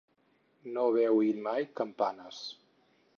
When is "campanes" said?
1.81-2.41